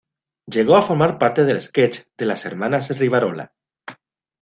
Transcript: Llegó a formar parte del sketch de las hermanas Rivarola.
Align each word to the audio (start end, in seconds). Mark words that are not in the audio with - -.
Llegó 0.47 0.77
a 0.77 0.81
formar 0.81 1.19
parte 1.19 1.45
del 1.45 1.61
sketch 1.61 2.07
de 2.17 2.25
las 2.25 2.43
hermanas 2.47 2.97
Rivarola. 2.97 3.53